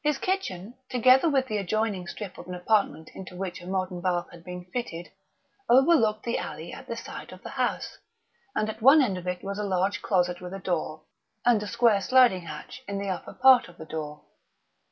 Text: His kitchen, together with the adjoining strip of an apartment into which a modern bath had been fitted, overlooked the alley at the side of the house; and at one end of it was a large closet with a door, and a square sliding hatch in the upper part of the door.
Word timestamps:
His 0.00 0.16
kitchen, 0.18 0.74
together 0.88 1.28
with 1.28 1.48
the 1.48 1.58
adjoining 1.58 2.06
strip 2.06 2.38
of 2.38 2.46
an 2.46 2.54
apartment 2.54 3.10
into 3.16 3.34
which 3.34 3.60
a 3.60 3.66
modern 3.66 4.00
bath 4.00 4.28
had 4.30 4.44
been 4.44 4.64
fitted, 4.66 5.10
overlooked 5.68 6.22
the 6.22 6.38
alley 6.38 6.72
at 6.72 6.86
the 6.86 6.96
side 6.96 7.32
of 7.32 7.42
the 7.42 7.48
house; 7.48 7.98
and 8.54 8.70
at 8.70 8.80
one 8.80 9.02
end 9.02 9.18
of 9.18 9.26
it 9.26 9.42
was 9.42 9.58
a 9.58 9.64
large 9.64 10.02
closet 10.02 10.40
with 10.40 10.54
a 10.54 10.60
door, 10.60 11.02
and 11.44 11.60
a 11.64 11.66
square 11.66 12.00
sliding 12.00 12.42
hatch 12.42 12.84
in 12.86 12.96
the 12.98 13.08
upper 13.08 13.32
part 13.34 13.66
of 13.66 13.76
the 13.76 13.86
door. 13.86 14.22